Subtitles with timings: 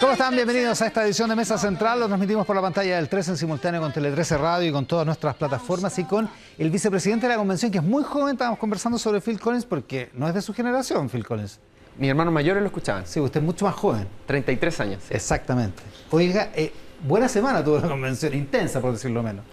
[0.00, 0.34] ¿Cómo están?
[0.34, 2.00] Bienvenidos a esta edición de Mesa Central.
[2.00, 4.86] Lo transmitimos por la pantalla del 13 en simultáneo con Tele 13 Radio y con
[4.86, 6.26] todas nuestras plataformas y con
[6.56, 8.32] el vicepresidente de la convención, que es muy joven.
[8.32, 11.60] Estábamos conversando sobre Phil Collins porque no es de su generación, Phil Collins.
[11.98, 13.06] Mis hermanos mayores lo escuchaban.
[13.06, 14.08] Sí, usted es mucho más joven.
[14.24, 15.02] 33 años.
[15.10, 15.82] Exactamente.
[16.10, 16.72] Oiga, eh,
[17.06, 19.44] buena semana tuvo la convención, intensa por decirlo menos.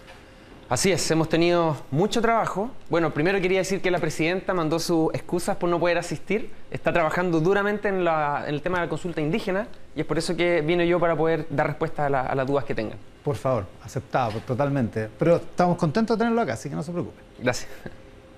[0.68, 2.70] Así es, hemos tenido mucho trabajo.
[2.90, 6.50] Bueno, primero quería decir que la presidenta mandó sus excusas por no poder asistir.
[6.70, 9.66] Está trabajando duramente en, la- en el tema de la consulta indígena
[9.96, 12.46] y es por eso que vine yo para poder dar respuesta a, la- a las
[12.46, 12.98] dudas que tengan.
[13.24, 15.08] Por favor, aceptado pues, totalmente.
[15.18, 17.18] Pero estamos contentos de tenerlo acá, así que no se preocupe.
[17.38, 17.70] Gracias.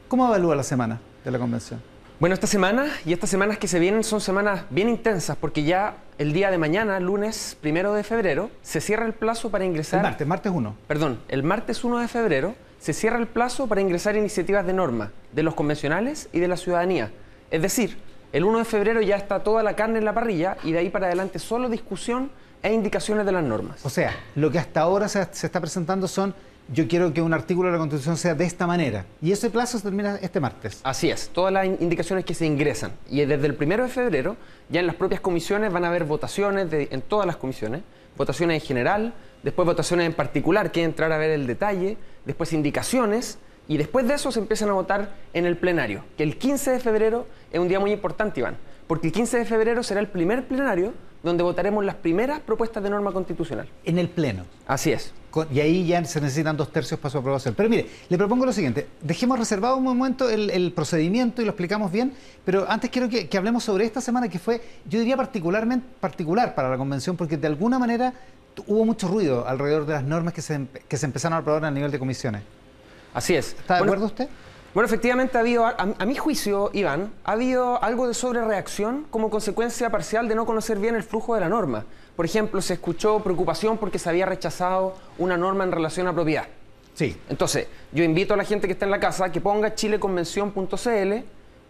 [0.06, 1.83] ¿Cómo evalúa la semana de la convención?
[2.20, 5.97] Bueno, esta semana y estas semanas que se vienen son semanas bien intensas porque ya
[6.19, 10.01] el día de mañana, lunes primero de febrero, se cierra el plazo para ingresar.
[10.01, 10.77] El martes, martes 1.
[10.87, 15.12] Perdón, el martes 1 de febrero se cierra el plazo para ingresar iniciativas de norma
[15.33, 17.11] de los convencionales y de la ciudadanía.
[17.51, 17.97] Es decir,
[18.34, 20.91] el 1 de febrero ya está toda la carne en la parrilla y de ahí
[20.91, 22.30] para adelante solo discusión
[22.62, 23.80] e indicaciones de las normas.
[23.83, 26.34] O sea, lo que hasta ahora se, se está presentando son,
[26.72, 29.04] yo quiero que un artículo de la Constitución sea de esta manera.
[29.20, 30.80] Y ese plazo se termina este martes.
[30.84, 32.92] Así es, todas las in- indicaciones que se ingresan.
[33.08, 34.36] Y desde el 1 de febrero,
[34.68, 37.82] ya en las propias comisiones van a haber votaciones en todas las comisiones,
[38.16, 43.38] votaciones en general, después votaciones en particular, que entrar a ver el detalle, después indicaciones,
[43.68, 46.80] y después de eso se empiezan a votar en el plenario, que el 15 de
[46.80, 50.46] febrero es un día muy importante, Iván, porque el 15 de febrero será el primer
[50.48, 53.68] plenario donde votaremos las primeras propuestas de norma constitucional.
[53.84, 54.44] En el Pleno.
[54.66, 55.12] Así es.
[55.30, 57.54] Con- y ahí ya se necesitan dos tercios para su aprobación.
[57.54, 58.88] Pero mire, le propongo lo siguiente.
[59.02, 63.28] Dejemos reservado un momento el, el procedimiento y lo explicamos bien, pero antes quiero que,
[63.28, 67.36] que hablemos sobre esta semana que fue, yo diría particularmente particular para la convención, porque
[67.36, 68.12] de alguna manera
[68.66, 71.70] hubo mucho ruido alrededor de las normas que se, que se empezaron a aprobar a
[71.70, 72.42] nivel de comisiones.
[73.14, 73.50] Así es.
[73.58, 74.28] ¿Está de Bueno, acuerdo usted?
[74.72, 79.28] Bueno, efectivamente ha habido, a, a mi juicio, Iván, ha habido algo de sobrereacción como
[79.28, 81.84] consecuencia parcial de no conocer bien el flujo de la norma.
[82.14, 86.44] Por ejemplo, se escuchó preocupación porque se había rechazado una norma en relación a propiedad.
[86.94, 87.16] Sí.
[87.28, 91.12] Entonces, yo invito a la gente que está en la casa que ponga chileconvención.cl,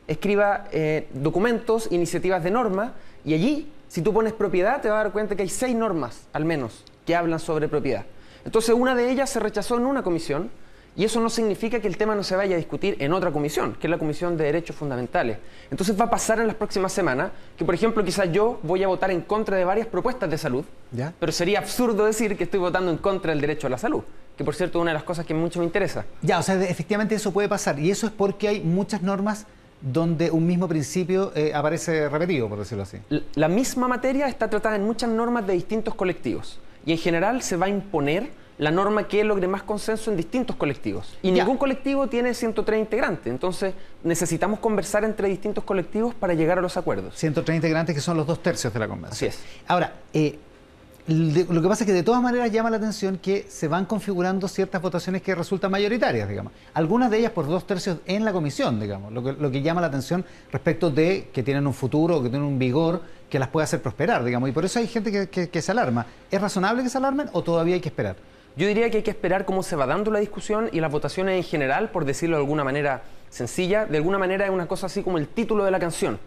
[0.06, 2.94] escriba eh, documentos, iniciativas de norma,
[3.24, 6.26] y allí, si tú pones propiedad, te vas a dar cuenta que hay seis normas,
[6.32, 8.04] al menos, que hablan sobre propiedad.
[8.44, 10.50] Entonces, una de ellas se rechazó en una comisión,
[10.96, 13.74] y eso no significa que el tema no se vaya a discutir en otra comisión,
[13.74, 15.38] que es la Comisión de Derechos Fundamentales.
[15.70, 18.88] Entonces va a pasar en las próximas semanas que, por ejemplo, quizás yo voy a
[18.88, 21.12] votar en contra de varias propuestas de salud, ¿Ya?
[21.18, 24.02] pero sería absurdo decir que estoy votando en contra del derecho a la salud,
[24.36, 26.04] que por cierto es una de las cosas que mucho me interesa.
[26.22, 27.78] Ya, o sea, efectivamente eso puede pasar.
[27.78, 29.46] Y eso es porque hay muchas normas
[29.80, 32.98] donde un mismo principio eh, aparece repetido, por decirlo así.
[33.34, 37.56] La misma materia está tratada en muchas normas de distintos colectivos y en general se
[37.56, 41.16] va a imponer la norma que logre más consenso en distintos colectivos.
[41.22, 41.42] Y Ya.
[41.42, 46.76] ningún colectivo tiene 103 integrantes, entonces necesitamos conversar entre distintos colectivos para llegar a los
[46.76, 47.16] acuerdos.
[47.16, 49.12] 130 integrantes que son los dos tercios de la convención.
[49.16, 49.38] Así es.
[49.66, 50.38] Ahora, eh,
[51.08, 54.46] lo que pasa es que de todas maneras llama la atención que se van configurando
[54.46, 56.52] ciertas votaciones que resultan mayoritarias, digamos.
[56.74, 59.10] Algunas de ellas por dos tercios en la comisión, digamos.
[59.12, 62.46] Lo que, lo que llama la atención respecto de que tienen un futuro, que tienen
[62.46, 64.48] un vigor que las puede hacer prosperar, digamos.
[64.50, 66.06] Y por eso hay gente que, que- que se alarma.
[66.30, 68.16] ¿Es razonable que se alarmen o todavía hay que esperar?
[68.56, 71.36] Yo diría que hay que esperar cómo se va dando la discusión y las votaciones
[71.36, 75.02] en general, por decirlo de alguna manera sencilla, de alguna manera es una cosa así
[75.02, 76.18] como el título de la canción,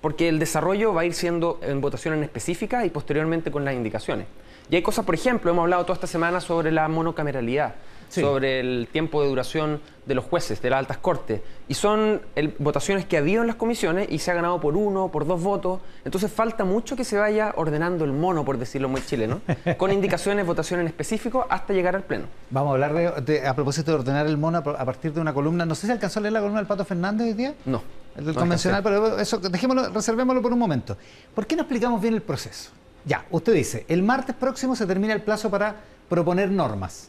[0.00, 4.26] porque el desarrollo va a ir siendo en votaciones específicas y posteriormente con las indicaciones.
[4.70, 7.74] Y hay cosas, por ejemplo, hemos hablado toda esta semana sobre la monocameralidad,
[8.12, 8.20] Sí.
[8.20, 12.54] sobre el tiempo de duración de los jueces, de las altas cortes, y son el-
[12.58, 15.42] votaciones que ha habido en las comisiones y se ha ganado por uno, por dos
[15.42, 19.40] votos, entonces falta mucho que se vaya ordenando el mono, por decirlo muy chileno,
[19.78, 22.24] con indicaciones, votaciones en específico hasta llegar al pleno.
[22.50, 25.32] Vamos a hablar de, de- a propósito de ordenar el mono a, partir de una
[25.32, 25.64] columna.
[25.64, 27.54] No sé si alcanzó a leer la columna del Pato Fernández hoy día.
[27.64, 27.82] No.
[28.14, 30.98] El del no convencional, pero eso dejémoslo, reservémoslo por un momento.
[31.34, 32.70] ¿Por qué no explicamos bien el proceso?
[33.06, 35.76] Ya, usted dice, el martes próximo se termina el plazo para
[36.10, 37.08] proponer normas.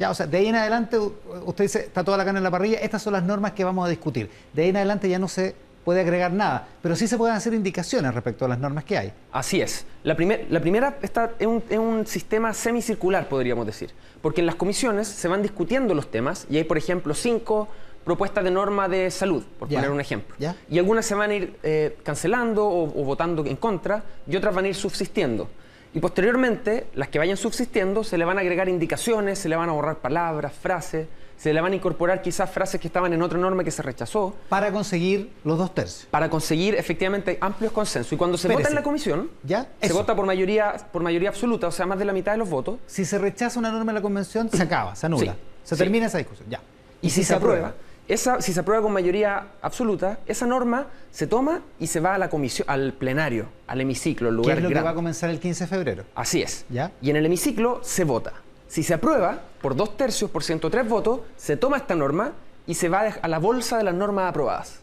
[0.00, 2.50] Ya, o sea, de ahí en adelante, usted dice, está toda la carne en la
[2.50, 4.30] parrilla, estas son las normas que vamos a discutir.
[4.54, 7.52] De ahí en adelante ya no se puede agregar nada, pero sí se pueden hacer
[7.52, 9.12] indicaciones respecto a las normas que hay.
[9.30, 9.84] Así es.
[10.02, 13.90] La, primer- la primera está, es, un, sistema semicircular, podríamos decir.
[14.22, 17.68] Porque en las comisiones se van discutiendo los temas y hay, por ejemplo, cinco
[18.02, 20.34] propuestas de norma de salud, por poner un ejemplo.
[20.38, 20.56] Ya.
[20.70, 24.54] Y algunas se van a ir eh, cancelando o, o votando en contra y otras
[24.54, 25.48] van a ir subsistiendo.
[25.92, 29.68] Y posteriormente, las que vayan subsistiendo, se le van a agregar indicaciones, se le van
[29.68, 33.38] a borrar palabras, frases, se le van a incorporar quizás frases que estaban en otra
[33.38, 36.06] norma que se rechazó, Para conseguir los dos tercios.
[36.10, 38.12] para conseguir efectivamente amplios consensos.
[38.12, 39.62] Y cuando se vota en la comisión, ¿Ya?
[39.80, 39.94] se Eso.
[39.94, 42.78] vota por mayoría, por mayoría absoluta, o sea, más de la mitad de los votos.
[42.86, 45.32] Si se rechaza una norma en la convención, se acaba, se anula.
[45.32, 45.38] Sí.
[45.64, 45.78] Se Sí.
[45.78, 46.48] termina esa discusión.
[46.50, 46.60] Ya.
[47.02, 47.74] Y si se aprueba,
[48.12, 52.18] esa, si se aprueba con mayoría absoluta, esa norma se toma y se va a
[52.18, 55.30] la comisión, al plenario, al hemiciclo, el ¿Qué lugar es lo que va a comenzar
[55.30, 56.04] el 15 de febrero?
[56.14, 56.64] Así es.
[56.68, 56.92] ¿Ya?
[57.00, 58.32] Y en el hemiciclo se vota.
[58.66, 62.32] Si se aprueba por dos tercios, por 103 votos, se toma esta norma
[62.66, 64.80] y se va a la bolsa de las normas aprobadas.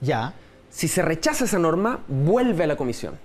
[0.00, 0.34] Ya.
[0.70, 3.18] Si se rechaza esa norma, vuelve a la comisión.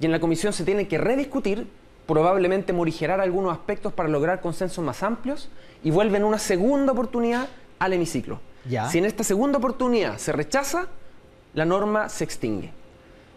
[0.00, 1.68] Y en la comisión se tiene que rediscutir,
[2.06, 5.50] probablemente morigerar algunos aspectos para lograr consensos más amplios
[5.84, 7.48] y vuelve en una segunda oportunidad
[7.78, 8.40] al hemiciclo.
[8.68, 8.88] Ya.
[8.88, 10.86] Si en esta segunda oportunidad se rechaza,
[11.54, 12.72] la norma se extingue.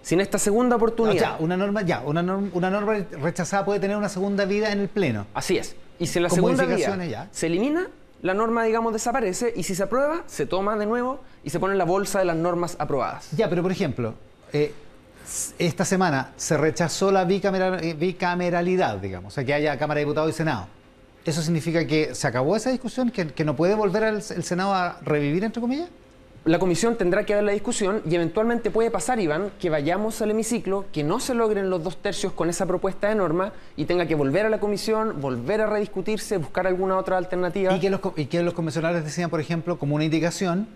[0.02, 1.20] Si en esta segunda oportunidad...
[1.20, 4.80] sea, una norma, ya, una norma, una norma rechazada puede tener una segunda vida en
[4.80, 5.28] el Pleno.
[5.34, 5.76] Así es.
[6.00, 6.66] Y si en la Con segunda
[7.06, 7.28] ya.
[7.32, 7.88] se elimina,
[8.22, 11.74] la norma, digamos, desaparece y si se aprueba, se toma de nuevo y se pone
[11.74, 13.30] en la bolsa de las normas aprobadas.
[13.36, 14.16] Ya, pero por ejemplo,
[14.54, 14.74] eh,
[15.60, 20.32] esta semana se rechazó la eh, bicameralidad, digamos, o sea, que haya Cámara de Diputados
[20.32, 20.68] y Senado.
[21.26, 24.74] ¿Eso significa que se acabó esa discusión, que, que no puede volver al- el Senado
[24.74, 25.90] a revivir, entre comillas?
[26.44, 30.32] La comisión tendrá que ver la discusión y eventualmente puede pasar, Iván, que vayamos al
[30.32, 34.08] hemiciclo, que no se logren los dos tercios con esa propuesta de norma y tenga
[34.08, 37.76] que volver a la comisión, volver a rediscutirse, buscar alguna otra alternativa.
[37.76, 40.68] Y que, los, y que los convencionales decían, por ejemplo, como una indicación,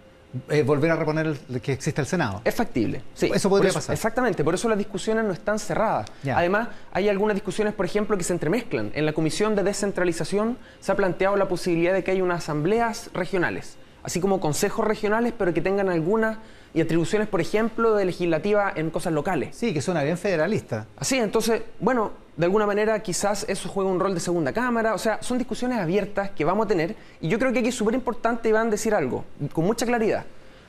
[0.49, 2.41] eh, volver a reponer el- que existe el Senado.
[2.43, 3.01] Es factible.
[3.13, 3.93] Sí, Eso podría pasar.
[3.93, 6.07] Exactamente, por eso las discusiones no están cerradas.
[6.33, 8.91] Además, hay algunas discusiones, por ejemplo, que se entremezclan.
[8.95, 13.09] En la Comisión de Descentralización se ha planteado la posibilidad de que haya unas asambleas
[13.13, 16.37] regionales, así como consejos regionales, pero que tengan algunas
[16.73, 19.55] y atribuciones, por ejemplo, de legislativa en cosas locales.
[19.55, 20.87] Sí, que suena bien federalista.
[20.97, 24.97] Así, entonces, bueno, de alguna manera quizás eso juega un rol de segunda cámara, o
[24.97, 27.95] sea, son discusiones abiertas que vamos a tener y yo creo que aquí es súper
[27.95, 29.23] importante, Iván, decir algo,
[29.53, 30.25] con mucha claridad.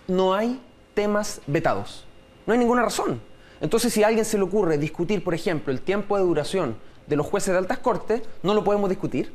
[0.06, 0.60] No hay
[0.94, 2.06] temas vetados,
[2.46, 3.20] no hay ninguna razón.
[3.60, 6.76] Entonces, si a alguien se le ocurre discutir, por ejemplo, el tiempo de duración
[7.06, 9.32] de los jueces de altas cortes, no lo podemos discutir.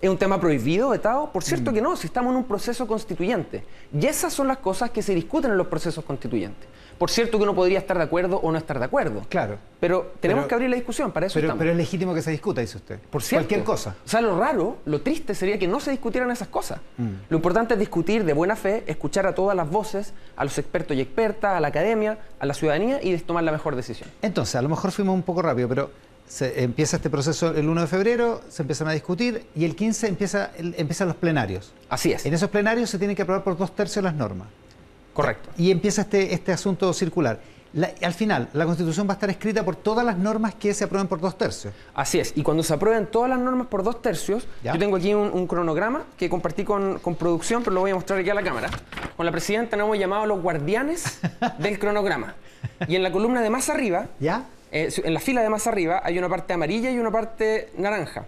[0.00, 1.30] ¿Es un tema prohibido, vetado?
[1.30, 3.64] Por cierto que no, si estamos en un proceso constituyente.
[3.92, 6.68] Y esas son las cosas que se discuten en los procesos constituyentes.
[7.00, 9.22] Por cierto que uno podría estar de acuerdo o no estar de acuerdo.
[9.30, 9.56] Claro.
[9.80, 11.58] Pero tenemos Pero- que abrir la discusión, para eso Pero, estamos.
[11.60, 12.98] pero es legítimo que se discuta, dice usted.
[12.98, 13.46] Por cierto.
[13.48, 13.96] Cualquier cosa.
[14.04, 16.78] O sea, lo raro, lo triste sería que no se discutieran esas cosas.
[16.98, 17.08] Mm.
[17.30, 20.94] Lo importante es discutir de buena fe, escuchar a todas las voces, a los expertos
[20.94, 24.10] y expertas, a la academia, a la ciudadanía y tomar la mejor decisión.
[24.20, 25.90] Entonces, a lo mejor fuimos un poco rápido, pero
[26.28, 30.06] se empieza este proceso el 1 de febrero, se empiezan a discutir y el 15
[30.06, 31.72] empieza, el- empiezan los plenarios.
[31.88, 32.26] Así es.
[32.26, 34.48] En esos plenarios se tienen que aprobar por dos tercios las normas.
[35.14, 35.48] Correcto.
[35.56, 37.40] Y empieza este, este asunto circular.
[37.72, 40.84] La- al final, la Constitución va a estar escrita por todas las normas que se
[40.84, 41.72] aprueben por dos tercios.
[41.94, 44.72] Así es, y cuando se aprueben todas las normas por dos tercios, Ya.
[44.72, 47.94] yo tengo aquí un, un cronograma que compartí con, con producción, pero lo voy a
[47.94, 48.68] mostrar aquí a la cámara.
[49.16, 51.20] Con la presidenta nos hemos llamado los guardianes
[51.58, 52.34] del cronograma.
[52.88, 54.46] Y en la columna de más arriba, ¿Ya?
[54.72, 58.24] eh, en la fila de más arriba, hay una parte amarilla y una parte naranja.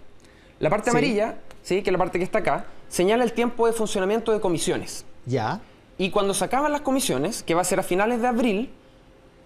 [0.61, 0.96] La parte Sí.
[0.96, 1.34] amarilla,
[1.64, 1.82] ¿sí?
[1.82, 5.05] que es la parte que está acá, señala el tiempo de funcionamiento de comisiones.
[5.26, 5.61] ¿Ya?
[6.02, 8.72] Y cuando se acaban las comisiones, que va a ser a finales de abril,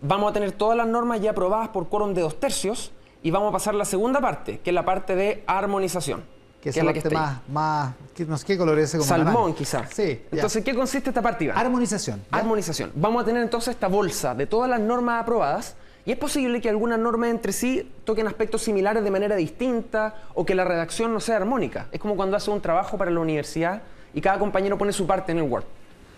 [0.00, 2.92] vamos a tener todas las normas ya aprobadas por quórum de dos tercios
[3.22, 6.24] y vamos a pasar a la segunda parte, que es la parte de armonización.
[6.62, 7.22] Que es la que parte ahí.
[7.22, 9.90] más, más que no sé qué color es ese como Salmón, quizás.
[9.92, 10.22] Sí.
[10.32, 10.36] ya.
[10.36, 11.58] Entonces, ¿qué consiste esta parte, Iván?
[11.58, 12.22] armonización.
[12.32, 12.38] ¿ya?
[12.38, 12.90] Armonización.
[12.94, 15.76] Vamos a tener entonces esta bolsa de todas las normas aprobadas
[16.06, 20.46] y es posible que algunas normas entre sí toquen aspectos similares de manera distinta o
[20.46, 21.88] que la redacción no sea armónica.
[21.92, 23.82] Es como cuando hace un trabajo para la universidad
[24.14, 25.66] y cada compañero pone su parte en el Word.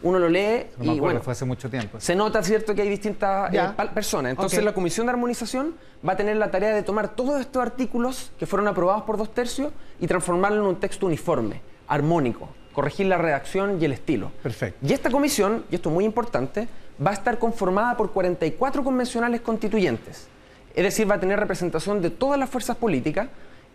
[0.02, 1.98] Uno lo lee No y acuerdo, bueno, fue hace mucho tiempo.
[2.00, 3.60] se nota, ¿cierto?, que hay distintas eh,
[3.92, 4.30] personas.
[4.30, 5.74] Entonces, la Comisión de Armonización
[6.06, 9.34] va a tener la tarea de tomar todos estos artículos que fueron aprobados por dos
[9.34, 14.31] tercios y transformarlo en un texto uniforme, armónico, corregir la redacción y el estilo.
[14.43, 14.86] Perfecto.
[14.86, 16.69] Y esta comisión, y esto es muy importante,
[17.05, 20.28] va a estar conformada por 44 convencionales constituyentes.
[20.74, 23.28] Es decir, va a tener representación de todas las fuerzas políticas.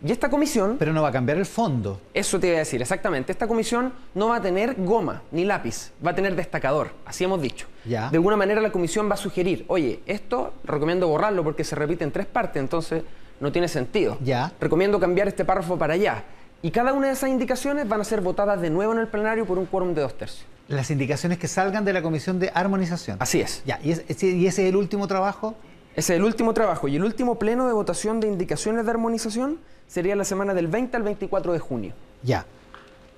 [0.04, 1.98] Y esta comisión, Pero no va a cambiar el fondo.
[2.12, 5.92] eso te iba a decir, exactamente, esta comisión no va a tener goma ni lápiz,
[6.06, 7.66] va a tener destacador, así hemos dicho.
[7.86, 8.10] Ya.
[8.10, 12.04] De alguna manera la comisión va a sugerir, oye, esto recomiendo borrarlo porque se repite
[12.04, 13.02] en tres partes, entonces
[13.40, 14.18] no tiene sentido.
[14.22, 14.52] Ya.
[14.60, 16.24] Recomiendo cambiar este párrafo para allá.
[16.60, 19.46] Y cada una de esas indicaciones van a ser votadas de nuevo en el plenario
[19.46, 20.44] por un quórum de dos tercios.
[20.68, 23.16] Las indicaciones que salgan de la Comisión de Armonización.
[23.20, 23.62] Así es.
[23.66, 25.54] Ya, y, es- ese- y ese es el último trabajo.
[25.96, 26.88] Ese es el último trabajo.
[26.88, 29.58] Y el último pleno de votación de indicaciones de armonización
[29.94, 31.92] sería la semana del 20 al 24 de junio.
[32.24, 32.44] Ya.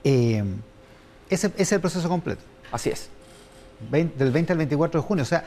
[0.04, 0.44] Eh,
[1.30, 2.42] ese, ese es el proceso completo.
[2.70, 3.08] Así es.
[3.90, 5.22] Del 20 al 24 de junio.
[5.22, 5.46] O sea,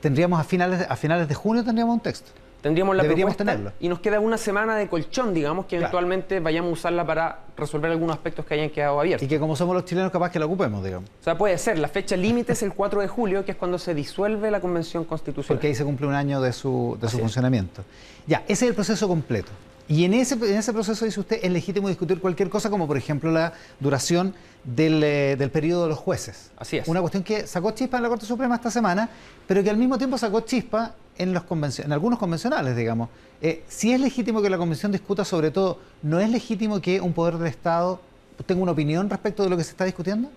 [0.00, 2.30] tendríamos a finales, a finales de junio tendríamos un texto.
[2.62, 3.72] Tendríamos la Deberíamos propuesta tenerlo.
[3.80, 5.82] y nos queda una semana de colchón, digamos, que Claro.
[5.84, 9.24] eventualmente vayamos a usarla para resolver algunos aspectos que hayan quedado abiertos.
[9.24, 11.08] Y que como somos los chilenos, capaz que la ocupemos, digamos.
[11.20, 11.78] O sea, puede ser.
[11.78, 15.04] La fecha límite es el 4 de julio, que es cuando se disuelve la Convención
[15.04, 15.56] Constitucional.
[15.58, 17.82] Porque ahí se cumple un año de su, de su funcionamiento.
[18.26, 19.50] Ya, ese es el proceso completo.
[19.90, 22.96] Y en ese, en ese proceso, dice usted, es legítimo discutir cualquier cosa, como por
[22.96, 26.52] ejemplo la duración del, eh, del periodo de los jueces.
[26.56, 26.86] Así es.
[26.86, 29.08] Una cuestión que sacó chispa en la Corte Suprema esta semana,
[29.48, 33.08] pero que al mismo tiempo sacó chispa en, los convencio- en algunos convencionales, digamos.
[33.42, 37.12] Eh, si es legítimo que la Convención discuta sobre todo, ¿no es legítimo que un
[37.12, 38.00] poder del Estado
[38.46, 40.30] tenga una opinión respecto de lo que se está discutiendo?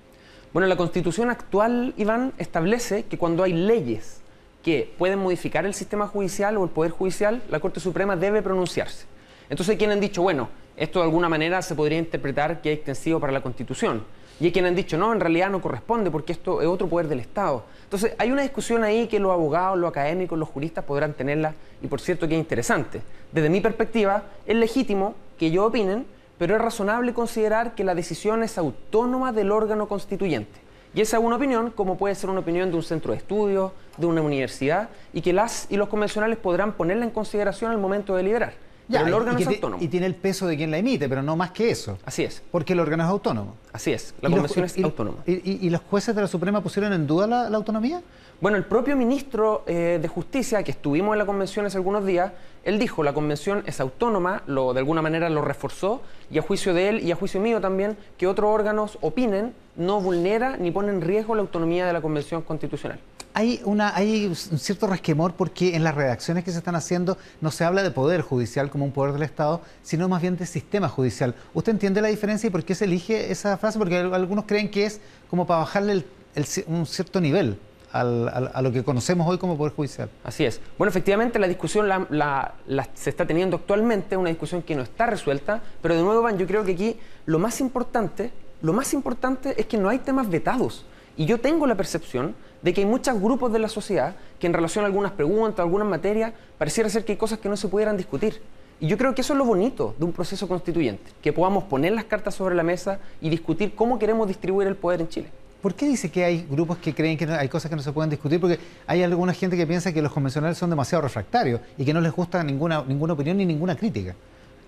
[0.51, 4.17] Bueno, la constitución actual, Iván, establece que cuando hay leyes
[4.63, 9.12] que pueden modificar el sistema judicial o el poder judicial, la Corte Suprema debe pronunciarse.
[9.53, 12.77] Entonces hay quienes han dicho, bueno, esto de alguna manera se podría interpretar que es
[12.79, 14.03] extensivo para la constitución.
[14.39, 17.07] Y hay quienes han dicho, no, en realidad no corresponde porque esto es otro poder
[17.07, 17.63] del Estado.
[17.83, 21.85] Entonces hay una discusión ahí que los abogados, los académicos, los juristas podrán tenerla y
[21.85, 23.03] por cierto que es interesante.
[23.31, 26.07] Desde mi perspectiva, es legítimo que ellos opinen,
[26.39, 30.61] pero es razonable considerar que la decisión es autónoma del órgano constituyente.
[30.95, 33.71] Y esa es una opinión, como puede ser una opinión de un centro de estudios,
[33.97, 38.15] de una universidad, y que las y los convencionales podrán ponerla en consideración al momento
[38.15, 38.72] de deliberar.
[38.89, 39.83] Pero el y- órgano es autónomo.
[39.83, 41.97] y tiene el peso de quien la emite, pero no más que eso.
[42.05, 43.55] Así es, Porque el órgano es autónomo.
[43.71, 44.13] así es.
[44.21, 45.17] La ¿Y los- convención es y- autónoma.
[45.25, 48.01] Y, y- y los jueces de la Suprema pusieron en duda la, la autonomía?
[48.41, 52.33] Bueno, el propio ministro eh, de Justicia, que estuvimos en la convención hace algunos días,
[52.65, 56.73] él dijo, la convención es autónoma, lo, de alguna manera lo reforzó, y a juicio
[56.73, 60.89] de él y a juicio mío también, que otros órganos opinen, no vulnera ni pone
[60.89, 62.99] en riesgo la autonomía de la convención constitucional.
[63.35, 67.49] Hay, una, hay un cierto resquemor porque en las redacciones que se están haciendo no
[67.49, 70.87] se habla de poder judicial como un poder del Estado, sino más bien de sistema
[70.87, 71.33] judicial.
[71.55, 73.79] ¿Usted entiende la diferencia y por qué se elige esa frase?
[73.79, 77.57] Porque al- algunos creen que es como para bajarle el- el un cierto nivel
[77.91, 80.09] al- al- a lo que conocemos hoy como poder judicial.
[80.23, 80.61] Así es.
[80.77, 84.83] Bueno, efectivamente la discusión la, la- la- se está teniendo actualmente, una discusión que no
[84.83, 88.93] está resuelta, pero de nuevo, Van, yo creo que aquí lo más importante, lo más
[88.93, 90.85] importante es que no hay temas vetados.
[91.17, 94.53] Y yo tengo la percepción de que hay muchos grupos de la sociedad que en
[94.53, 97.97] relación a algunas preguntas, algunas materias, pareciera ser que hay cosas que no se pudieran
[97.97, 98.41] discutir.
[98.79, 101.93] Y yo creo que eso es lo bonito de un proceso constituyente, que podamos poner
[101.93, 105.27] las cartas sobre la mesa y discutir cómo queremos distribuir el poder en Chile.
[105.61, 108.09] ¿Por qué dice que hay grupos que creen que hay cosas que no se pueden
[108.09, 108.41] discutir?
[108.41, 112.01] Porque hay alguna gente que piensa que los convencionales son demasiado refractarios y que no
[112.01, 114.15] les gusta ninguna, ninguna opinión ni ninguna crítica.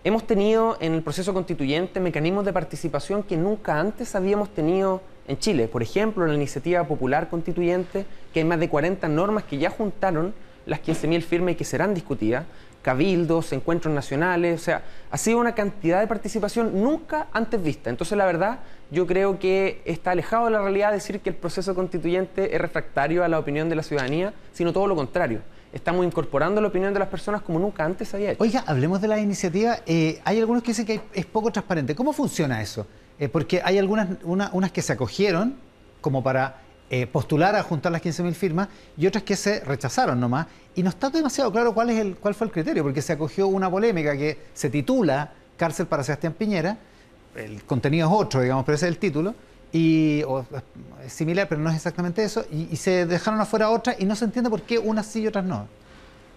[0.06, 5.40] Hemos tenido en el proceso constituyente mecanismos de participación que nunca antes habíamos tenido en
[5.40, 5.68] Chile.
[5.68, 10.36] Por ejemplo, la iniciativa popular constituyente, que hay más de 40 normas que ya juntaron
[10.68, 12.46] las 15.000 firmas y que serán discutidas,
[12.84, 17.90] cabildos, encuentros nacionales, o sea, ha sido una cantidad de participación nunca antes vista.
[17.90, 18.60] Entonces, la verdad,
[18.92, 23.24] yo creo que está alejado de la realidad decir que el proceso constituyente es refractario
[23.24, 25.42] a la opinión de la ciudadanía, sino todo lo contrario.
[25.76, 28.42] Estamos incorporando la opinión de las personas como nunca antes había hecho.
[28.42, 29.80] Oiga, hablemos de la iniciativa.
[29.86, 31.94] Eh, hay algunos que dicen que es poco transparente.
[31.94, 32.88] ¿Cómo funciona eso?
[33.20, 35.56] Eh, porque hay algunas una- unas que se acogieron
[36.00, 40.48] como para eh, postular a juntar las 15.000 firmas y otras que se rechazaron nomás.
[40.76, 43.48] Y no está demasiado claro cuál, es el, cuál fue el criterio, porque se acogió
[43.48, 46.78] una polémica que se titula Cárcel para Sebastián Piñera.
[47.36, 49.36] El contenido es otro, digamos, pero ese es el título.
[49.76, 50.46] Y, o,
[51.06, 52.46] es similar, pero no es exactamente eso.
[52.52, 55.28] Y, y se dejaron afuera otras y no se entiende por qué unas sí y
[55.28, 55.68] otras no.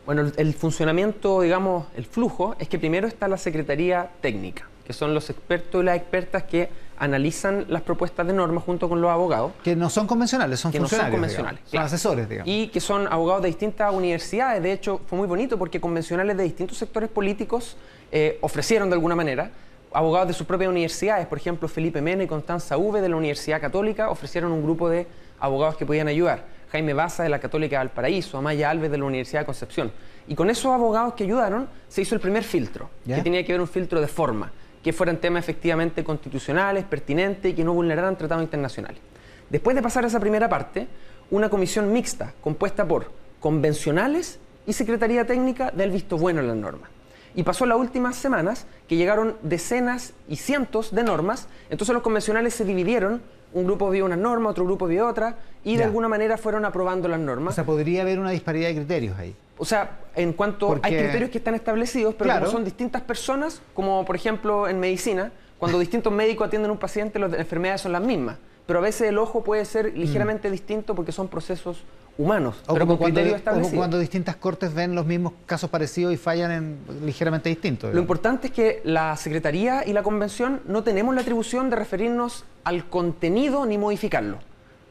[0.06, 4.92] Bueno, el, el funcionamiento, digamos, el flujo, es que primero está la Secretaría Técnica, que
[4.92, 6.68] son los expertos y las expertas que
[6.98, 10.80] analizan las propuestas de norma junto con los abogados Que no son convencionales, son Que
[10.80, 11.14] no son funcionarios.
[11.16, 11.90] convencionales, digamos.
[11.90, 12.52] Son asesores, digamos.
[12.52, 14.60] y que son abogados de distintas universidades.
[14.62, 17.76] De hecho, fue muy bonito porque convencionales de distintos sectores políticos
[18.10, 19.52] eh, ofrecieron de alguna manera
[19.92, 21.26] abogados de sus propias universidades.
[21.26, 25.06] Por ejemplo, Felipe Mena y Constanza V de la Universidad Católica ofrecieron un grupo de
[25.40, 26.44] abogados que podían ayudar.
[26.70, 29.90] Jaime Baza de la Católica de Valparaíso, Amaya Alves de la Universidad de Concepción.
[30.26, 33.60] Y con esos abogados que ayudaron se hizo el primer filtro, que tenía que ver
[33.60, 34.52] un filtro de forma,
[34.82, 39.00] que fueran temas efectivamente constitucionales, pertinentes y que no vulneraran tratados internacionales.
[39.48, 40.86] Después de pasar esa primera parte,
[41.30, 46.90] una comisión mixta compuesta por convencionales y Secretaría Técnica del visto bueno en las normas.
[47.38, 52.52] Y pasó las últimas semanas que llegaron decenas y cientos de normas, entonces los convencionales
[52.52, 55.84] se dividieron, un grupo vio una norma, otro grupo vio otra, y de Ya.
[55.84, 57.54] alguna manera fueron aprobando las O normas.
[57.54, 59.36] sea, podría haber una disparidad de criterios ahí.
[59.56, 62.46] O sea, en cuanto Porque- hay criterios que están establecidos, pero Claro.
[62.46, 65.30] como son distintas personas, como por ejemplo en medicina,
[65.60, 68.36] cuando distintos médicos atienden a un paciente, las enfermedades son las mismas.
[68.66, 71.84] Pero a veces el ojo puede ser ligeramente distinto porque son procesos
[72.18, 73.78] humanos, O pero como, con cuando, criterios o como establecidos.
[73.78, 77.94] cuando distintas cortes ven los mismos casos parecidos y fallan en ligeramente distintos.
[77.94, 82.44] Lo importante es que la Secretaría y la Convención no tenemos la atribución de referirnos
[82.64, 84.38] al contenido ni modificarlo.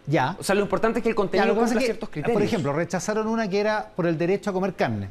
[0.07, 0.37] Ya.
[0.39, 2.09] O sea, lo importante es que el Ya, contenido lo que pasa cumpla que, ciertos
[2.09, 2.33] criterios.
[2.33, 5.09] Por ejemplo, rechazaron una que era por el derecho a comer carne.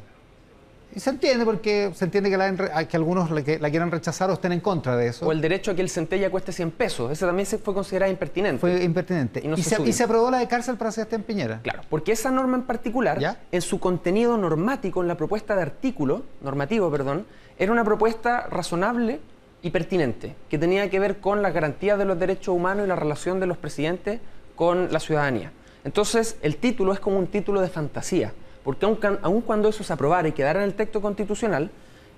[0.97, 4.31] Y se entiende porque se entiende que, la, que algunos la, que la, quieran rechazar
[4.31, 5.27] o estén en contra de eso.
[5.27, 7.11] O el derecho a que el centella cueste 100 pesos.
[7.11, 8.59] Ese también se fue considerado impertinente.
[8.59, 9.43] Fue impertinente.
[9.45, 11.59] Y, se, se, aprobó la de cárcel para Sebastián Piñera.
[11.61, 16.23] Claro, porque esa norma en particular, en su contenido normático, en la propuesta de artículo,
[16.41, 17.27] normativo, perdón,
[17.59, 19.19] era una propuesta razonable
[19.61, 22.95] y pertinente, que tenía que ver con las garantías de los derechos humanos y la
[22.95, 24.19] relación de los presidentes
[24.55, 25.51] con la ciudadanía.
[25.83, 28.33] Entonces, el título es como un título de fantasía
[28.67, 31.71] porque aun, cuando eso se aprobara y quedara en el texto constitucional,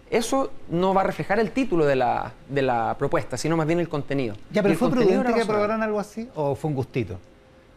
[0.10, 3.80] eso no va a reflejar el título de la, de la propuesta, sino más bien
[3.80, 4.36] el contenido.
[4.50, 7.20] Ya, pero ¿fue prudente que aprobaran algo así o fue un gustito?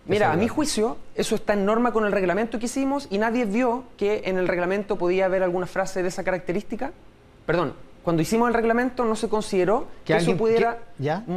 [0.06, 3.44] Mira, a mi juicio, eso está en norma con el reglamento que hicimos y nadie
[3.44, 6.92] vio que en el reglamento podía haber alguna frase de esa característica.
[7.44, 10.78] Perdón, cuando hicimos el reglamento no se consideró que, eso pudiera,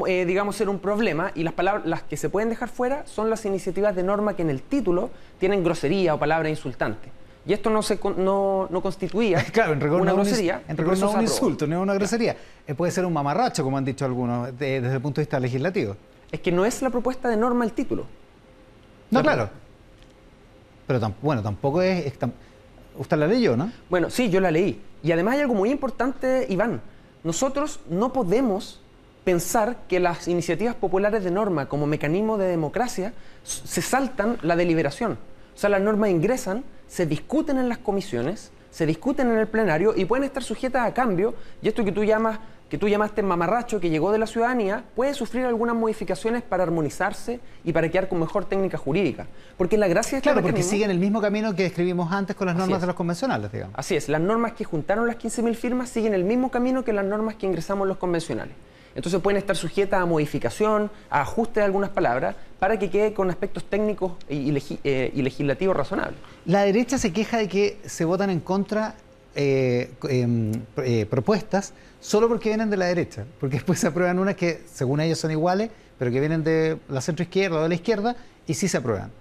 [0.08, 3.30] eh, digamos, ser un problema y las palabras, las que se pueden dejar fuera son
[3.30, 7.25] las iniciativas de norma que en el título tienen grosería o palabra insultante.
[7.48, 10.64] Y esto no, se, no, no constituía claro, en una no grosería.
[10.68, 12.36] En rigor no es un insulto, no es una grosería.
[12.66, 15.96] Eh, puede ser un mamarracho, como han dicho algunos, desde el punto de vista legislativo.
[16.32, 18.06] Es que no es la propuesta de norma el título.
[19.12, 19.50] No, claro.
[20.88, 22.12] Pero bueno, tampoco es,
[22.98, 23.72] Usted la leyó, ¿no?
[23.90, 24.82] Bueno, sí, yo la leí.
[25.04, 26.82] Y además hay algo muy importante, Iván.
[27.24, 28.82] Nosotros no podemos
[29.24, 35.14] pensar que las iniciativas populares de norma como mecanismo de democracia se saltan la deliberación.
[35.54, 39.94] O sea, las normas ingresan, se discuten en las comisiones, se discuten en el plenario
[39.96, 41.34] y pueden estar sujetas a cambio.
[41.62, 42.40] Y esto que tú llamas
[42.70, 47.40] que tú llamaste mamarracho que llegó de la ciudadanía puede sufrir algunas modificaciones para armonizarse
[47.64, 49.28] y para quedar con mejor técnica jurídica.
[49.58, 52.56] Porque la gracia es Claro, porque siguen el mismo camino que escribimos antes con las
[52.56, 53.76] normas de los convencionales, digamos.
[53.78, 57.06] Así es, las normas que juntaron las 15.000 firmas siguen el mismo camino que las
[57.06, 58.56] normas que ingresamos los convencionales.
[58.96, 63.30] Entonces pueden estar sujetas a modificación, a ajuste de algunas palabras, para que quede con
[63.30, 66.16] aspectos técnicos y, eh, legislativos razonables.
[66.46, 68.96] La derecha se queja de que se votan en contra
[69.36, 74.36] eh, em, eh, propuestas solo porque vienen de la derecha, porque después se aprueban unas
[74.36, 78.16] que según ellos son iguales, pero que vienen de la centroizquierda o de la izquierda
[78.48, 79.12] y sí se aprueban.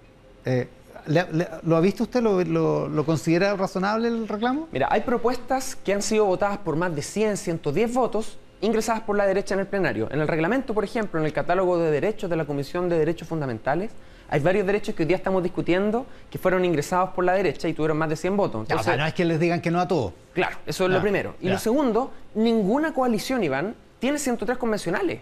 [1.63, 2.21] ¿Lo ha visto usted?
[2.21, 4.69] ¿Lo, lo, considera razonable el reclamo?
[4.71, 9.17] Mira, hay propuestas que han sido votadas por más de 100, 110 votos ingresadas por
[9.17, 10.07] la derecha en el plenario.
[10.11, 13.27] En el reglamento, por ejemplo, en el catálogo de derechos de la Comisión de Derechos
[13.27, 13.91] Fundamentales,
[14.29, 17.73] hay varios derechos que hoy día estamos discutiendo que fueron ingresados por la derecha y
[17.73, 18.67] tuvieron más de 100 votos.
[18.71, 20.13] o sea, no es que les digan que no a todos.
[20.33, 21.35] Claro, eso es lo primero.
[21.41, 25.19] Y lo segundo, ninguna coalición, Iván, tiene 103 convencionales.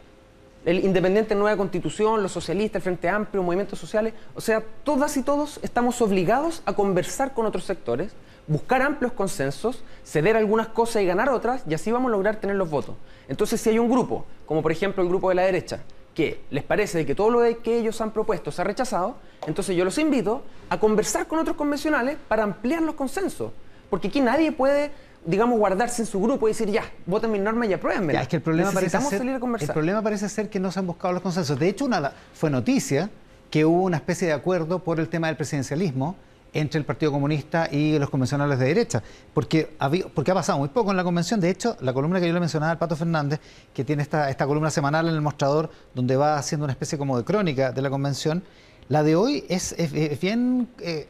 [0.66, 5.24] El Independiente Nueva Constitución, los socialistas, el Frente Amplio, movimientos sociales, o sea, todas y
[5.24, 8.14] todos estamos obligados a conversar con otros sectores,
[8.48, 12.56] buscar amplios consensos, ceder algunas cosas y ganar otras, y así vamos a lograr tener
[12.56, 12.96] los votos.
[13.28, 15.82] Entonces, si hay un grupo, como por ejemplo el grupo de la derecha,
[16.14, 19.84] que les parece que todo lo que ellos han propuesto se ha rechazado, entonces yo
[19.84, 23.52] los invito a conversar con otros convencionales para ampliar los consensos.
[23.90, 24.92] Porque aquí nadie puede,
[25.26, 28.14] digamos, guardarse en su grupo y decir, ya, voten mis normas y apruébenme.
[28.14, 31.14] es que el problema, parece ser, el problema parece ser que no se han buscado
[31.14, 31.58] los consensos.
[31.58, 33.10] De hecho, una, fue noticia
[33.50, 36.16] que hubo una especie de acuerdo por el tema del presidencialismo
[36.54, 39.02] entre el Partido Comunista y los convencionales de derecha,
[39.34, 39.76] porque,
[40.14, 41.40] porque ha pasado muy poco en la convención.
[41.40, 43.40] De hecho, la columna que yo le mencionaba al Pato Fernández,
[43.74, 47.18] que tiene esta, esta columna semanal en el mostrador, donde va haciendo una especie como
[47.18, 48.44] de crónica de la convención,
[48.90, 49.76] la de hoy es,
[50.20, 51.08] bien eh,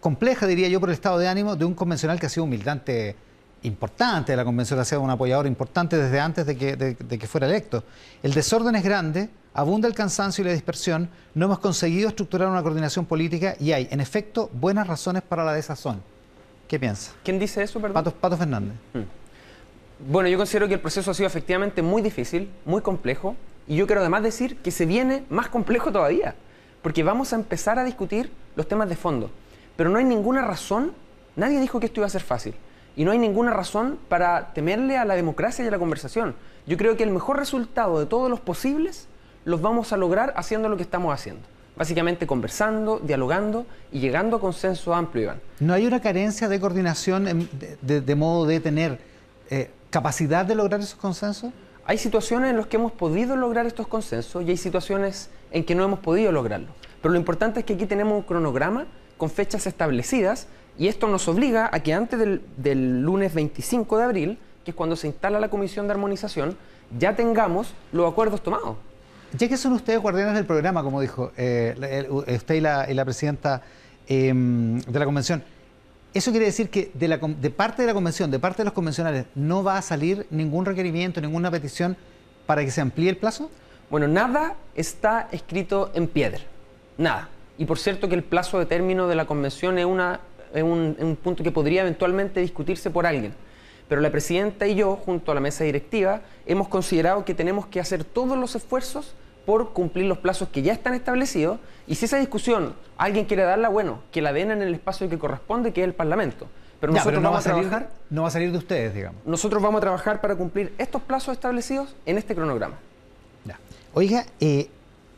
[0.00, 2.50] compleja, diría yo, por el estado de ánimo de un convencional que ha sido un
[2.50, 3.16] militante
[3.62, 7.26] importante de la convención, ha sido un apoyador importante desde antes de que, de que
[7.26, 7.84] fuera electo.
[8.22, 12.62] El desorden es grande, abunda el cansancio y la dispersión, no hemos conseguido estructurar una
[12.62, 16.00] coordinación política y hay, en efecto, buenas razones para la desazón.
[16.68, 17.12] ¿Qué piensa?
[17.24, 18.04] ¿Quién dice eso, perdón?
[18.20, 18.74] Pato, Fernández.
[18.92, 20.10] Mm.
[20.10, 23.34] Bueno, yo considero que el proceso ha sido efectivamente muy difícil, muy complejo,
[23.66, 26.36] y yo quiero además decir que se viene más complejo todavía,
[26.82, 29.30] porque vamos a empezar a discutir los temas de fondo.
[29.78, 30.90] Pero no hay ninguna razón,
[31.36, 32.52] nadie dijo que esto iba a ser fácil,
[32.96, 36.34] y no hay ninguna razón para temerle a la democracia y a la conversación.
[36.66, 39.06] Yo creo que el mejor resultado de todos los posibles
[39.44, 41.42] los vamos a lograr haciendo lo que estamos haciendo.
[41.76, 45.40] Básicamente conversando, dialogando y llegando a consenso amplio, Iván.
[45.60, 47.48] ¿No hay una carencia de coordinación
[47.80, 48.98] de, modo de tener
[49.48, 51.52] eh, capacidad de lograr esos consensos?
[51.84, 55.76] Hay situaciones en las que hemos podido lograr estos consensos y hay situaciones en que
[55.76, 56.66] no hemos podido lograrlo.
[57.00, 58.86] Pero lo importante es que aquí tenemos un cronograma
[59.18, 60.46] con fechas establecidas
[60.78, 64.74] y esto nos obliga a que antes del, del lunes 25 de abril, que es
[64.74, 66.56] cuando se instala la comisión de armonización,
[66.96, 68.76] ya tengamos los acuerdos tomados.
[69.36, 73.62] Ya que son ustedes guardianes del programa, como dijo eh, usted y la, presidenta
[74.06, 75.42] em, de la convención,
[76.14, 78.72] ¿eso quiere decir que de, la, de parte de la convención, de parte de los
[78.72, 81.96] convencionales, no va a salir ningún requerimiento, ninguna petición
[82.46, 83.50] para que se amplíe el plazo?
[83.90, 86.40] Bueno, nada está escrito en piedra,
[86.96, 87.28] nada.
[87.58, 90.20] Y por cierto que el plazo de término de la convención es una
[90.54, 93.34] es un, es un punto que podría eventualmente discutirse por alguien.
[93.88, 97.80] Pero la presidenta y yo, junto a la mesa directiva, hemos considerado que tenemos que
[97.80, 99.14] hacer todos los esfuerzos
[99.46, 101.58] por cumplir los plazos que ya están establecidos.
[101.86, 105.18] Y si esa discusión alguien quiere darla, bueno, que la den en el espacio que
[105.18, 106.46] corresponde, que es el Parlamento.
[106.80, 108.94] Pero nosotros no, vamos va a a salir, trabajar, no va a salir de ustedes,
[108.94, 109.20] digamos.
[109.24, 112.76] nosotros vamos a trabajar para cumplir estos plazos establecidos en este cronograma.
[113.44, 113.58] Ya.
[113.94, 114.68] Oiga, eh,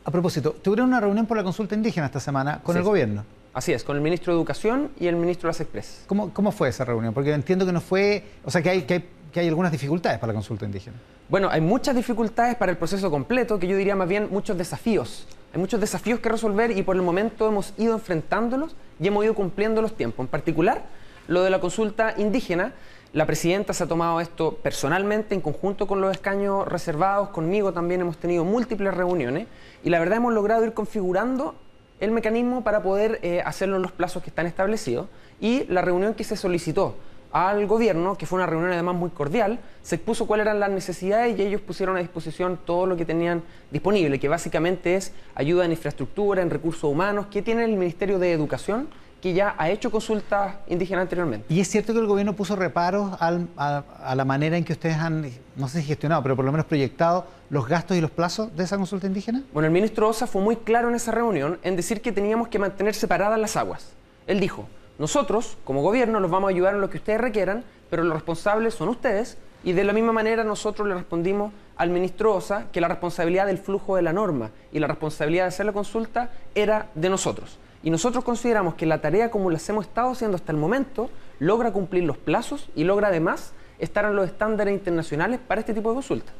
[0.03, 2.79] a propósito, tuvieron una reunión por la consulta indígena esta semana con Sí.
[2.79, 3.23] el gobierno.
[3.53, 6.03] Así es, con el ministro de Educación y el ministro de las Express.
[6.07, 7.13] ¿Cómo, ¿Cómo fue esa reunión?
[7.13, 10.19] Porque entiendo que no fue, o sea, que hay, que hay, que hay algunas dificultades
[10.19, 10.95] para la consulta indígena.
[11.27, 15.27] Bueno, hay muchas dificultades para el proceso completo, que yo diría más bien muchos desafíos.
[15.53, 19.33] Hay muchos desafíos que resolver y por el momento hemos ido enfrentándolos y hemos ido
[19.35, 20.23] cumpliendo los tiempos.
[20.23, 20.83] En particular,
[21.27, 22.73] lo de la consulta indígena,
[23.13, 27.99] la presidenta se ha tomado esto personalmente en conjunto con los escaños reservados, conmigo también
[27.99, 29.47] hemos tenido múltiples reuniones.
[29.83, 31.55] Y la verdad hemos logrado ir configurando
[31.99, 35.07] el mecanismo para poder eh, hacerlo en los plazos que están establecidos.
[35.41, 36.95] Y la reunión que se solicitó
[37.33, 41.37] al gobierno, que fue una reunión además muy cordial, se expuso cuáles eran las necesidades
[41.37, 45.71] y ellos pusieron a disposición todo lo que tenían disponible, que básicamente es ayuda en
[45.71, 48.87] infraestructura, en recursos humanos, que tiene el Ministerio de Educación,
[49.21, 51.45] que ya ha hecho consultas indígenas anteriormente.
[51.53, 54.73] ¿Y es cierto que el gobierno puso reparos al- a, a la manera en que
[54.73, 58.09] ustedes han, no sé si gestionado, pero por lo menos proyectado los gastos y los
[58.11, 59.43] plazos de esa consulta indígena?
[59.53, 62.57] Bueno, el ministro Osa fue muy claro en esa reunión en decir que teníamos que
[62.57, 63.93] mantener separadas las aguas.
[64.25, 68.03] Él dijo, nosotros, como gobierno, los vamos a ayudar en lo que ustedes requieran, pero
[68.03, 69.37] los responsables son ustedes.
[69.63, 73.59] Y de la misma manera nosotros le respondimos al ministro Osa que la responsabilidad del
[73.59, 77.59] flujo de la norma y la responsabilidad de hacer la consulta era de nosotros.
[77.83, 81.71] Y nosotros consideramos que la tarea como las hemos estado haciendo hasta el momento logra
[81.71, 85.95] cumplir los plazos y logra además estar en los estándares internacionales para este tipo de
[85.95, 86.31] consulta.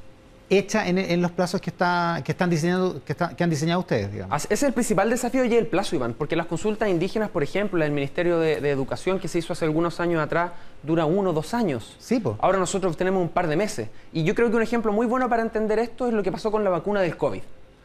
[0.54, 3.80] Hecha en, en los plazos que, está, que, están diseñando, que, está- que han diseñado
[3.80, 4.44] ustedes, digamos.
[4.44, 7.82] Ese es el principal desafío y el plazo, Iván, porque las consultas indígenas, por ejemplo,
[7.82, 10.52] del Ministerio de, de Educación que se hizo hace algunos años atrás,
[10.84, 11.96] dura uno o dos años.
[12.00, 12.36] Sí, po.
[12.42, 13.88] Ahora nosotros tenemos un par de meses.
[14.12, 16.52] Y yo creo que un ejemplo muy bueno para entender esto es lo que pasó
[16.52, 17.42] con la vacuna del COVID.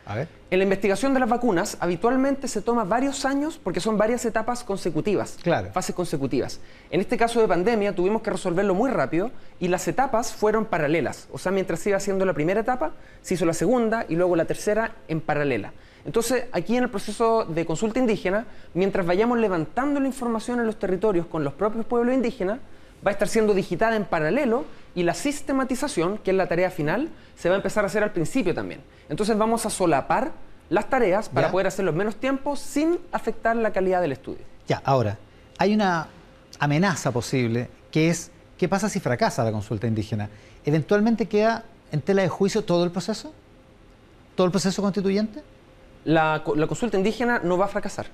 [0.07, 0.29] A ver.
[0.53, 4.63] En la investigación de las vacunas, habitualmente se toma varios años porque son varias etapas
[4.63, 5.71] consecutivas, Claro.
[5.73, 6.61] fases consecutivas.
[6.91, 11.27] En este caso de pandemia tuvimos que resolverlo muy rápido y las etapas fueron paralelas.
[11.33, 14.37] O sea, mientras se iba haciendo la primera etapa, se hizo la segunda y luego
[14.37, 15.73] la tercera en paralela.
[16.05, 20.79] Entonces, aquí en el proceso de consulta indígena, mientras vayamos levantando la información en los
[20.79, 22.61] territorios con los propios pueblos indígenas,
[23.05, 24.65] va a estar siendo digitada en paralelo
[24.97, 28.13] y la sistematización, que es la tarea final, se va a empezar a hacer al
[28.13, 28.81] principio también.
[29.09, 30.33] Entonces vamos a solapar
[30.71, 31.53] las tareas para Ya.
[31.53, 34.41] poder hacerlo en menos tiempo sin afectar la calidad del estudio.
[34.67, 35.19] Ya, ahora,
[35.59, 36.09] hay una
[36.59, 40.31] amenaza posible que es, ¿qué pasa si fracasa la consulta indígena?
[40.65, 43.33] ¿Eventualmente queda en tela de juicio todo el proceso?
[44.35, 45.43] ¿Todo el proceso constituyente?
[46.07, 48.07] La, la consulta indígena no va a fracasar.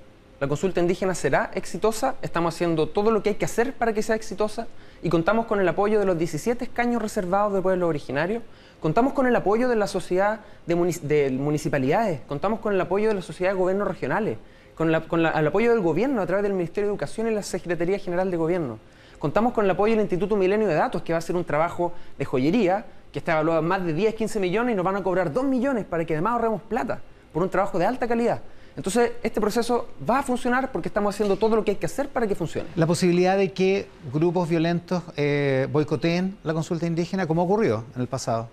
[0.42, 4.02] La consulta indígena será exitosa, estamos haciendo todo lo que hay que hacer para que
[4.02, 4.66] sea exitosa
[5.00, 8.42] y contamos con el apoyo de los 17 escaños reservados de pueblos originarios,
[8.80, 13.14] contamos con el apoyo de la sociedad de, de municipalidades, contamos con el apoyo de
[13.14, 14.36] la sociedad de gobiernos regionales,
[14.74, 17.30] con, la- con la- el apoyo del gobierno a través del Ministerio de Educación y
[17.34, 18.80] la Secretaría General de Gobierno.
[19.20, 21.92] Contamos con el apoyo del Instituto Milenio de Datos, que va a hacer un trabajo
[22.18, 25.04] de joyería, que está evaluado en más de 10, 15 millones y nos van a
[25.04, 27.00] cobrar 2 millones para que además ahorremos plata
[27.32, 28.40] por un trabajo de alta calidad.
[28.76, 32.08] Entonces, este proceso va a funcionar porque estamos haciendo todo lo que hay que hacer
[32.08, 32.68] para que funcione.
[32.76, 38.06] La posibilidad de que grupos violentos eh, boicoteen la consulta indígena, como ocurrió en el
[38.08, 38.48] pasado.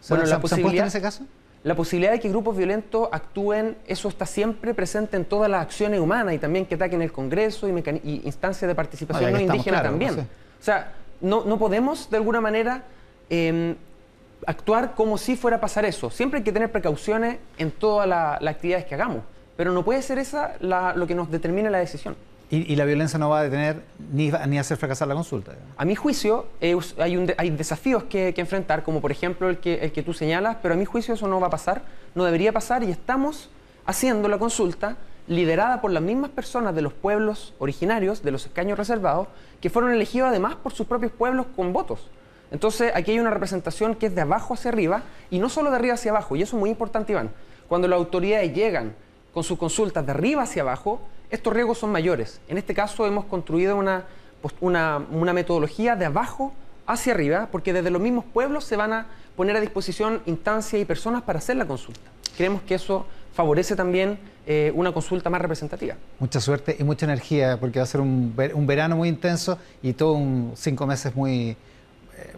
[0.00, 1.24] ¿Se, Bueno, la puesto en posibilidad- ese caso?
[1.64, 6.00] La posibilidad de que grupos violentos actúen, eso está siempre presente en todas las acciones
[6.00, 10.16] humanas y también que ataquen el Congreso y, y instancias de participación no indígena también.
[10.16, 10.28] no sé.
[10.60, 12.82] O sea, no, no podemos de alguna manera
[13.30, 13.76] eh,
[14.44, 16.10] actuar como si fuera a pasar eso.
[16.10, 19.22] Siempre hay que tener precauciones en todas la- las actividades que hagamos,
[19.56, 22.16] pero no puede ser esa la- lo que nos determine la decisión.
[22.50, 23.80] Y, y la violencia no va a detener
[24.12, 25.52] ni, ni hacer fracasar la consulta.
[25.52, 25.72] digamos.
[25.78, 29.48] A mi juicio, eh, hay, un de- hay desafíos que, que enfrentar, como por ejemplo
[29.48, 31.82] el que, el que tú señalas, pero a mi juicio eso no va a pasar,
[32.14, 33.48] no debería pasar y estamos
[33.86, 34.96] haciendo la consulta
[35.28, 39.28] liderada por las mismas personas de los pueblos originarios, de los escaños reservados,
[39.62, 42.10] que fueron elegidos además por sus propios pueblos con votos.
[42.50, 45.76] Entonces, aquí hay una representación que es de abajo hacia arriba y no solo de
[45.76, 47.30] arriba hacia abajo, y eso es muy importante, Iván.
[47.66, 48.94] Cuando las autoridades llegan
[49.32, 52.40] con sus consultas de arriba hacia abajo, estos riesgos son mayores.
[52.48, 54.04] En este caso, hemos construido una,
[54.60, 56.52] una, metodología de abajo
[56.86, 60.84] hacia arriba, porque desde los mismos pueblos se van a poner a disposición instancias y
[60.84, 62.10] personas para hacer la consulta.
[62.36, 65.96] Creemos que eso favorece también eh, una consulta más representativa.
[66.18, 69.94] Mucha suerte y mucha energía, porque va a ser un, un verano muy intenso y
[69.94, 71.56] todo un cinco meses muy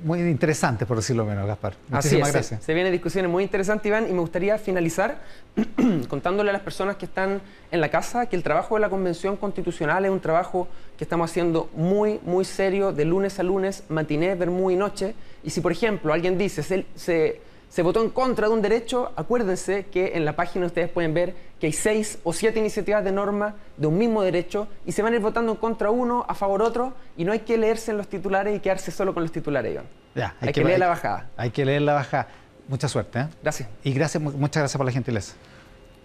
[0.03, 1.73] muy interesantes, por decirlo menos, Gaspar.
[1.73, 2.61] Así Muchísimas es, gracias.
[2.61, 5.21] Se, se vienen discusiones muy interesantes, Iván, y me gustaría finalizar
[6.09, 9.37] contándole a las personas que están en la casa que el trabajo de la Convención
[9.37, 14.35] Constitucional es un trabajo que estamos haciendo muy, muy serio, de lunes a lunes, matiné,
[14.35, 15.15] vermú y noche.
[15.43, 17.41] Y si, por ejemplo, alguien dice, se, se,
[17.75, 21.35] se votó en contra de un derecho, acuérdense que en la página ustedes pueden ver
[21.59, 25.13] que hay seis o siete iniciativas de norma de un mismo derecho y se van
[25.13, 27.97] a ir votando en contra uno, a favor otro, y no hay que leerse en
[27.97, 29.87] los titulares y quedarse solo con los titulares, Iván.
[30.15, 31.31] Ya, hay, que, leer la bajada.
[31.37, 32.29] Hay que leer la bajada.
[32.69, 33.19] Mucha suerte.
[33.19, 33.27] ¿eh?
[33.43, 33.69] Gracias.
[33.83, 35.35] Y gracias, mu- muchas gracias por la gentileza.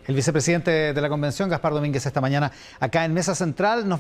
[0.08, 3.88] El vicepresidente de la convención, Gaspar Domínguez, esta mañana acá en Mesa Central.
[3.88, 3.98] Nos